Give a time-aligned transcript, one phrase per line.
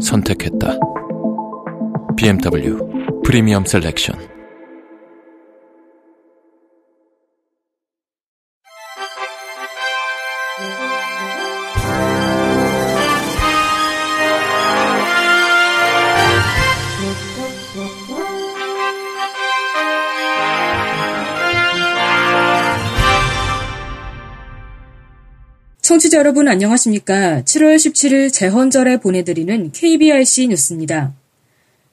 [0.00, 0.78] 선택했다.
[2.16, 4.39] BMW 프리미엄 셀렉션
[26.00, 27.42] 청취자 여러분 안녕하십니까?
[27.42, 31.12] 7월 17일 재헌절에 보내드리는 KBRC 뉴스입니다.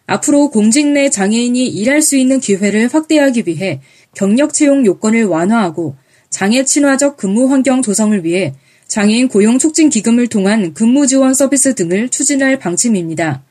[0.05, 3.81] 앞으로 공직 내 장애인이 일할 수 있는 기회를 확대하기 위해
[4.15, 5.97] 경력 채용 요건을 완화하고
[6.29, 8.53] 장애 친화적 근무 환경 조성을 위해
[8.87, 13.43] 장애인 고용 촉진 기금을 통한 근무 지원 서비스 등을 추진할 방침입니다.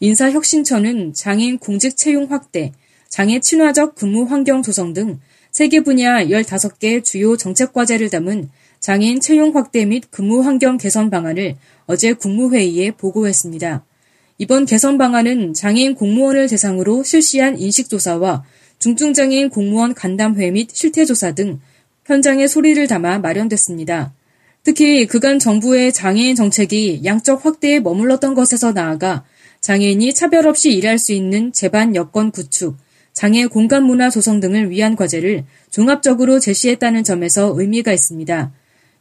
[0.00, 2.72] 인사혁신처는 장애인 공직 채용 확대,
[3.08, 5.20] 장애 친화적 근무 환경 조성 등
[5.52, 8.48] 세계 분야 15개 주요 정책 과제를 담은
[8.80, 13.84] 장애인 채용 확대 및 근무 환경 개선 방안을 어제 국무회의에 보고했습니다.
[14.38, 18.42] 이번 개선 방안은 장애인 공무원을 대상으로 실시한 인식조사와
[18.78, 21.60] 중증장애인 공무원 간담회 및 실태조사 등
[22.06, 24.14] 현장의 소리를 담아 마련됐습니다.
[24.62, 29.24] 특히 그간 정부의 장애인 정책이 양적 확대에 머물렀던 것에서 나아가
[29.60, 32.78] 장애인이 차별 없이 일할 수 있는 재반 여건 구축,
[33.12, 38.52] 장애 공간 문화 조성 등을 위한 과제를 종합적으로 제시했다는 점에서 의미가 있습니다.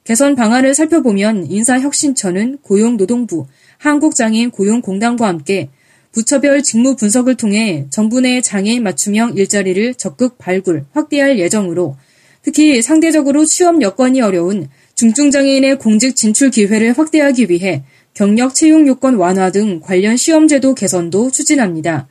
[0.03, 3.45] 개선 방안을 살펴보면 인사혁신처는 고용노동부,
[3.77, 5.69] 한국장애인 고용공단과 함께
[6.11, 11.95] 부처별 직무 분석을 통해 정부 내 장애인 맞춤형 일자리를 적극 발굴, 확대할 예정으로
[12.41, 17.83] 특히 상대적으로 취업 여건이 어려운 중증장애인의 공직 진출 기회를 확대하기 위해
[18.13, 22.07] 경력 채용 요건 완화 등 관련 시험제도 개선도 추진합니다.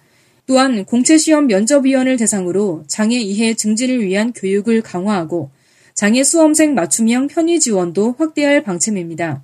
[0.47, 5.51] 또한 공채시험 면접위원을 대상으로 장애 이해 증진을 위한 교육을 강화하고
[5.99, 9.43] 장애 수험생 맞춤형 편의 지원도 확대할 방침입니다.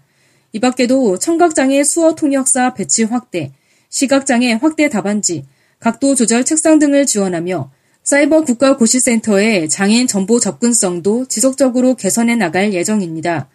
[0.53, 3.51] 이 밖에도 청각장애 수어 통역사 배치 확대,
[3.89, 5.47] 시각장애 확대 답안지,
[5.81, 7.73] 각도 조절 책상 등을 지원하며
[8.05, 13.49] 사이버 국가고시센터의 장애인 정보 접근성도 지속적으로 개선해 나갈 예정입니다.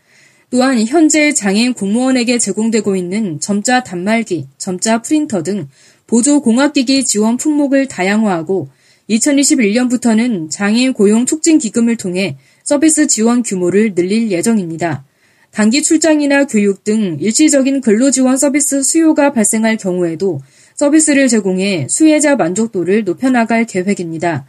[0.49, 5.69] 또한 현재 장애인 공무원에게 제공되고 있는 점자 단말기, 점자 프린터 등
[6.05, 8.67] 보조 공학기기 지원 품목을 다양화하고
[9.09, 12.35] 2021년부터는 장애인 고용 촉진 기금을 통해
[12.69, 15.03] 서비스 지원 규모를 늘릴 예정입니다.
[15.50, 20.40] 단기 출장이나 교육 등 일시적인 근로 지원 서비스 수요가 발생할 경우에도
[20.75, 24.46] 서비스를 제공해 수혜자 만족도를 높여나갈 계획입니다.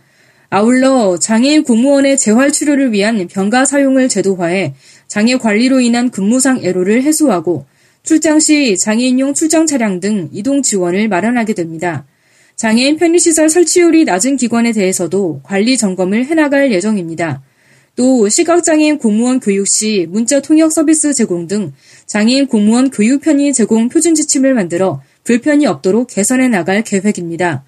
[0.51, 4.75] 아울러 장애인 공무원의 재활 치료를 위한 병가 사용을 제도화해
[5.09, 7.65] 장애 관리로 인한 근무상 애로를 해소하고
[8.03, 12.05] 출장 시 장애인용 출장 차량 등 이동 지원을 마련하게 됩니다.
[12.57, 17.41] 장애인 편의시설 설치율이 낮은 기관에 대해서도 관리 점검을 해나갈 예정입니다.
[18.01, 21.75] 또 시각장애인 공무원 교육 시 문자 통역 서비스 제공 등
[22.07, 27.63] 장애인 공무원 교육 편의 제공 표준 지침을 만들어 불편이 없도록 개선해 나갈 계획입니다.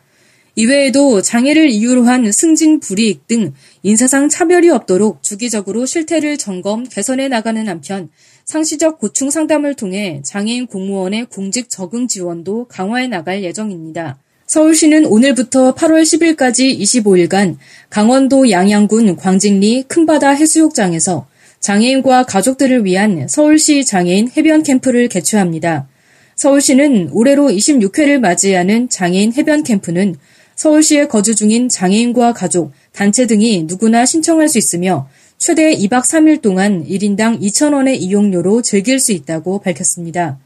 [0.54, 7.68] 이외에도 장애를 이유로 한 승진 불이익 등 인사상 차별이 없도록 주기적으로 실태를 점검 개선해 나가는
[7.68, 8.08] 한편
[8.46, 14.18] 상시적 고충 상담을 통해 장애인 공무원의 공직 적응 지원도 강화해 나갈 예정입니다.
[14.52, 17.56] 서울시는 오늘부터 8월 10일까지 25일간
[17.88, 21.26] 강원도 양양군 광진리 큰바다 해수욕장에서
[21.60, 25.88] 장애인과 가족들을 위한 서울시 장애인 해변 캠프를 개최합니다.
[26.36, 30.16] 서울시는 올해로 26회를 맞이하는 장애인 해변 캠프는
[30.54, 35.08] 서울시에 거주 중인 장애인과 가족, 단체 등이 누구나 신청할 수 있으며
[35.38, 40.38] 최대 2박 3일 동안 1인당 2,000원의 이용료로 즐길 수 있다고 밝혔습니다.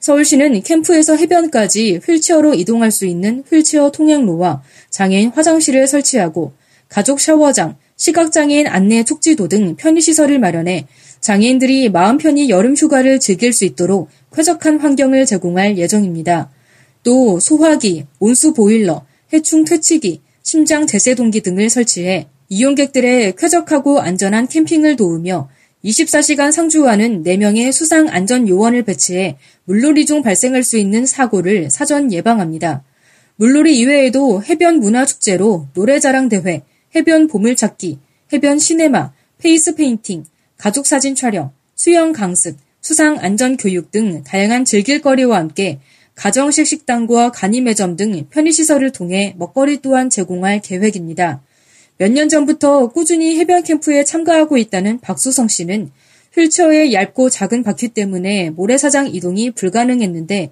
[0.00, 6.52] 서울시는 캠프에서 해변까지 휠체어로 이동할 수 있는 휠체어 통행로와 장애인 화장실을 설치하고
[6.88, 10.86] 가족 샤워장, 시각장애인 안내 촉지도 등 편의시설을 마련해
[11.20, 16.50] 장애인들이 마음 편히 여름 휴가를 즐길 수 있도록 쾌적한 환경을 제공할 예정입니다.
[17.02, 25.48] 또 소화기, 온수 보일러, 해충 퇴치기, 심장 제세동기 등을 설치해 이용객들의 쾌적하고 안전한 캠핑을 도우며
[25.84, 32.82] 24시간 상주하는 4명의 수상 안전 요원을 배치해 물놀이 중 발생할 수 있는 사고를 사전 예방합니다.
[33.36, 36.62] 물놀이 이외에도 해변 문화축제로 노래자랑 대회,
[36.96, 37.98] 해변 보물찾기,
[38.32, 40.24] 해변 시네마, 페이스 페인팅,
[40.56, 45.78] 가족 사진 촬영, 수영 강습, 수상 안전 교육 등 다양한 즐길거리와 함께
[46.16, 51.40] 가정식 식당과 간이 매점 등 편의시설을 통해 먹거리 또한 제공할 계획입니다.
[51.98, 55.90] 몇 년 전부터 꾸준히 해변 캠프에 참가하고 있다는 박수성 씨는
[56.32, 60.50] 휠체어의 얇고 작은 바퀴 때문에 모래사장 이동이 불가능했는데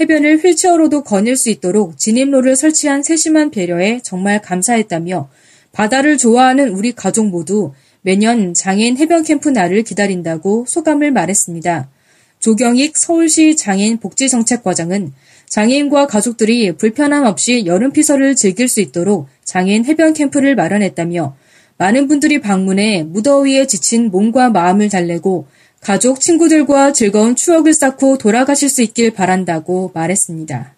[0.00, 5.28] 해변을 휠체어로도 거닐 수 있도록 진입로를 설치한 세심한 배려에 정말 감사했다며
[5.70, 7.72] 바다를 좋아하는 우리 가족 모두
[8.02, 11.88] 매년 장애인 해변 캠프 날을 기다린다고 소감을 말했습니다.
[12.40, 15.12] 조경익 서울시 장애인 복지정책과장은
[15.48, 21.36] 장애인과 가족들이 불편함 없이 여름 피서를 즐길 수 있도록 장애인 해변 캠프를 마련했다며
[21.78, 25.46] 많은 분들이 방문해 무더위에 지친 몸과 마음을 달래고
[25.80, 30.74] 가족, 친구들과 즐거운 추억을 쌓고 돌아가실 수 있길 바란다고 말했습니다.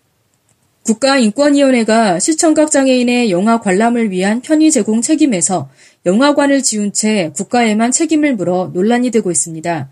[0.85, 5.69] 국가인권위원회가 시청각 장애인의 영화 관람을 위한 편의 제공 책임에서
[6.07, 9.91] 영화관을 지운 채 국가에만 책임을 물어 논란이 되고 있습니다.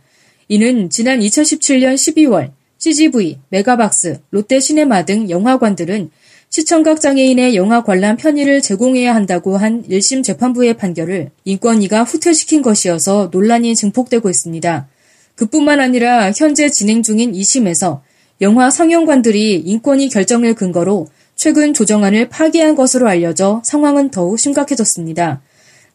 [0.50, 6.10] 이는 지난 2017년 12월 CGV, 메가박스, 롯데시네마 등 영화관들은
[6.48, 13.74] 시청각 장애인의 영화 관람 편의를 제공해야 한다고 한 1심 재판부의 판결을 인권위가 후퇴시킨 것이어서 논란이
[13.76, 14.88] 증폭되고 있습니다.
[15.34, 18.00] 그뿐만 아니라 현재 진행 중인 2심에서
[18.40, 25.42] 영화 상영관들이 인권위 결정을 근거로 최근 조정안을 파기한 것으로 알려져 상황은 더욱 심각해졌습니다.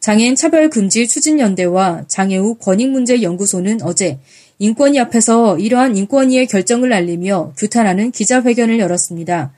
[0.04, 4.18] 장애인 차별 금지 추진연대와 장애우 권익문제연구소는 어제
[4.58, 9.52] 인권위 앞에서 이러한 인권위의 결정을 알리며 규탄하는 기자회견을 열었습니다.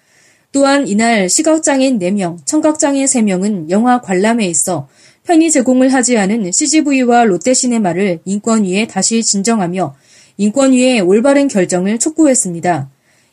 [0.53, 4.89] 또한 이날 시각장애인 4명, 청각장애인 3명은 영화 관람에 있어
[5.25, 9.95] 편의 제공을 하지 않은 CGV와 롯데시네마를 인권위에 다시 진정하며
[10.39, 12.89] 인권위의 올바른 결정을 촉구했습니다.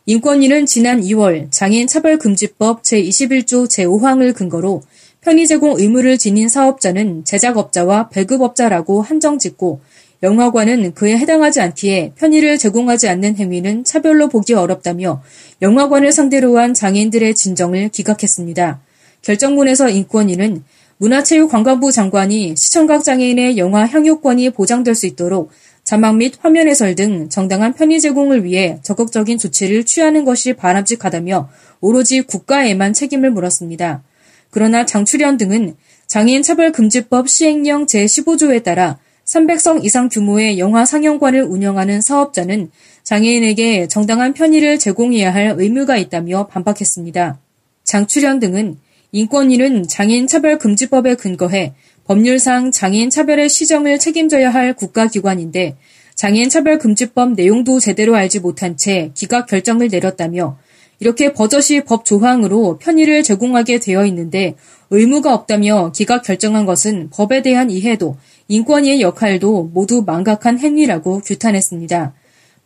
[0.05, 4.81] 인권위는 지난 2월 장애인 차별금지법 제21조 제5항을 근거로
[5.21, 9.79] 편의 제공 의무를 지닌 사업자는 제작업자와 배급업자라고 한정 짓고
[10.23, 15.21] 영화관은 그에 해당하지 않기에 편의를 제공하지 않는 행위는 차별로 보기 어렵다며
[15.61, 18.79] 영화관을 상대로 한 장애인들의 진정을 기각했습니다.
[19.21, 20.63] 결정문에서 인권위는
[20.97, 25.51] 문화체육관광부 장관이 시청각 장애인의 영화 향유권이 보장될 수 있도록
[25.83, 31.49] 자막 및 화면 해설 등 정당한 편의 제공을 위해 적극적인 조치를 취하는 것이 바람직하다며
[31.81, 34.01] 오로지 국가에만 책임을 물었습니다.
[34.49, 35.75] 그러나 장출연 등은
[36.07, 38.97] 장애인 차별금지법 시행령 제15조에 따라
[39.33, 42.69] 300성 이상 규모의 영화 상영관을 운영하는 사업자는
[43.03, 47.39] 장애인에게 정당한 편의를 제공해야 할 의무가 있다며 반박했습니다.
[47.83, 48.77] 장출연 등은
[49.11, 51.73] 인권위는 장애인 차별 금지법에 근거해
[52.05, 55.77] 법률상 장애인 차별의 시정을 책임져야 할 국가기관인데
[56.15, 60.57] 장애인 차별 금지법 내용도 제대로 알지 못한 채 기각 결정을 내렸다며
[60.99, 64.55] 이렇게 버젓이 법 조항으로 편의를 제공하게 되어 있는데
[64.91, 68.15] 의무가 없다며 기각 결정한 것은 법에 대한 이해도
[68.53, 72.13] 인권위의 역할도 모두 망각한 행위라고 규탄했습니다.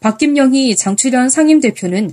[0.02, 2.12] 박김영희 장출연 상임대표는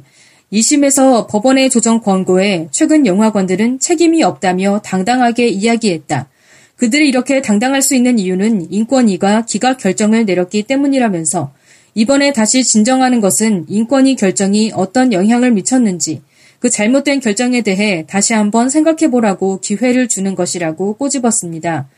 [0.53, 6.29] 2심에서 법원의 조정 권고에 최근 영화관들은 책임이 없다며 당당하게 이야기했다.
[6.77, 11.53] 그들이 이렇게 당당할 수 있는 이유는 인권위가 기각 결정을 내렸기 때문이라면서
[11.97, 16.23] 이번에 다시 진정하는 것은 인권위 결정이 어떤 영향을 미쳤는지
[16.61, 21.89] 그 잘못된 결정에 대해 다시 한번 생각해 보라고 기회를 주는 것이라고 꼬집었습니다.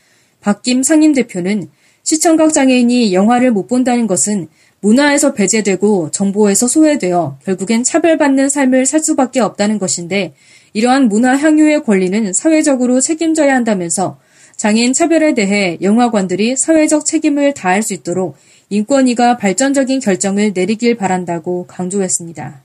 [0.41, 1.69] 박김 상임대표는
[2.03, 4.47] 시청각 장애인이 영화를 못 본다는 것은
[4.79, 10.33] 문화에서 배제되고 정보에서 소외되어 결국엔 차별받는 삶을 살 수밖에 없다는 것인데
[10.73, 14.19] 이러한 문화 향유의 권리는 사회적으로 책임져야 한다면서
[14.55, 18.35] 장애인 차별에 대해 영화관들이 사회적 책임을 다할 수 있도록
[18.69, 22.61] 인권위가 발전적인 결정을 내리길 바란다고 강조했습니다.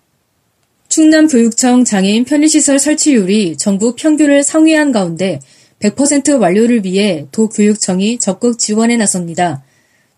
[0.89, 5.41] 충남교육청 장애인 편의시설 설치율이 전국 평균을 상회한 가운데
[5.83, 9.65] 100% 완료를 위해 도교육청이 적극 지원에 나섭니다.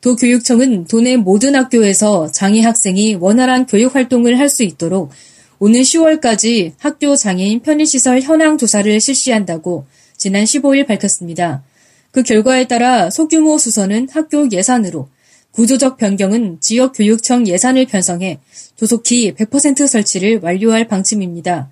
[0.02, 5.11] 도교육청은 도내 모든 학교에서 장애 학생이 원활한 교육 활동을 할 수 있도록
[5.59, 11.62] 오는 10월까지 학교 장애인 편의시설 현황 조사를 실시한다고 지난 15일 밝혔습니다.
[12.11, 15.09] 그 결과에 따라 소규모 수선은 학교 예산으로
[15.52, 18.40] 구조적 변경은 지역교육청 예산을 편성해
[18.76, 21.71] 조속히 100% 설치를 완료할 방침입니다.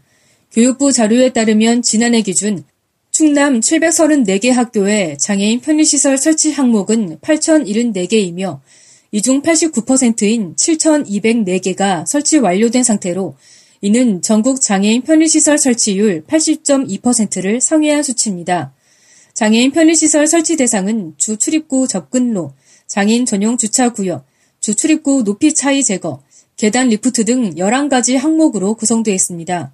[0.53, 2.65] 교육부 자료에 따르면 지난해 기준
[3.13, 8.61] 충남 734개 학교의 장애인 편의시설 설치 항목은 8,074개이며
[9.11, 13.37] 이중 89%인 7,204개가 설치 완료된 상태로
[13.83, 18.73] 이는 전국 장애인 편의시설 설치율 80.2%를 상회한 수치입니다.
[19.35, 22.55] 장애인 편의시설 설치 대상은 주 출입구 접근로,
[22.87, 24.25] 장애인 전용 주차구역,
[24.61, 26.23] 주 출입구 높이 차이 제거,
[26.57, 29.71] 계단 리프트 등 11가지 항목으로 구성되어 있습니다.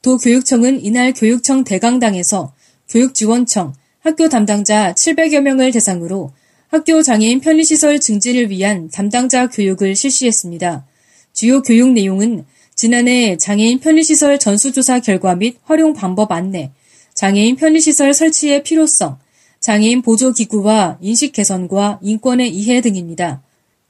[0.00, 2.54] 도교육청은 이날 교육청 대강당에서
[2.88, 6.32] 교육지원청, 학교 담당자 700여 명을 대상으로
[6.68, 10.86] 학교 장애인 편의시설 증진을 위한 담당자 교육을 실시했습니다.
[11.32, 16.70] 주요 교육 내용은 지난해 장애인 편의시설 전수조사 결과 및 활용 방법 안내,
[17.14, 19.18] 장애인 편의시설 설치의 필요성,
[19.60, 23.42] 장애인 보조기구와 인식 개선과 인권의 이해 등입니다.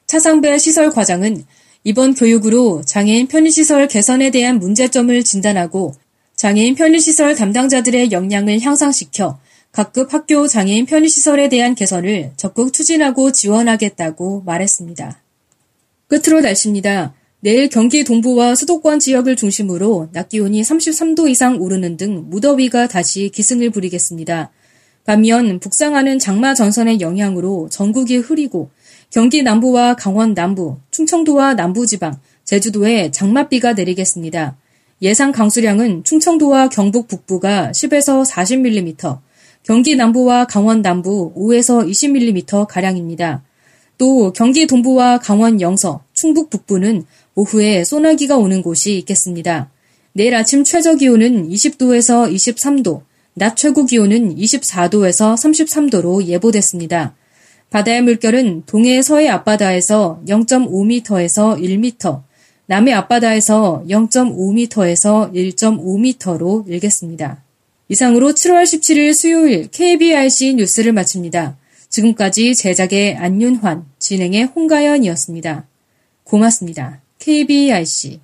[0.07, 1.45] 차상배 시설 과장은
[1.85, 5.95] 이번 교육으로 장애인 편의시설 개선에 대한 문제점을 진단하고
[6.39, 9.41] 장애인 편의시설 담당자들의 역량을 향상시켜
[9.73, 15.21] 각급 학교 장애인 편의시설에 대한 개선을 적극 추진하고 지원하겠다고 말했습니다.
[16.07, 17.13] 끝으로 날씨입니다.
[17.41, 23.71] 내일 경기 동부와 수도권 지역을 중심으로 낮 기온이 33도 이상 오르는 등 무더위가 다시 기승을
[23.71, 24.53] 부리겠습니다.
[25.05, 28.71] 반면 북상하는 장마 전선의 영향으로 전국이 흐리고
[29.11, 34.57] 경기 남부와 강원 남부, 충청도와 남부지방, 제주도에 장맛비가 내리겠습니다.
[35.01, 39.21] 예상 강수량은 충청도와 경북 북부가 10에서 40mm,
[39.63, 43.43] 경기 남부와 강원 남부 5에서 20mm 가량입니다.
[43.97, 47.05] 또 경기 동부와 강원 영서, 충북 북부는
[47.37, 49.71] 오후에 소나기가 오는 곳이 있겠습니다.
[50.15, 53.03] 내일 아침 최저 기온은 20도에서 23도,
[53.35, 57.15] 낮 최고 기온은 24도에서 33도로 예보됐습니다.
[57.71, 62.23] 바다의 물결은 동해 서해 앞바다에서 0.5m에서 1m,
[62.69, 67.43] 남해 앞바다에서 0.5m에서 1.5m로 일겠습니다.
[67.89, 71.57] 이상으로 7월 17일 수요일 KBRC 뉴스를 마칩니다.
[71.89, 75.67] 지금까지 제작의 안윤환, 진행의 홍가연이었습니다.
[76.25, 77.01] 고맙습니다.
[77.19, 78.21] KBRC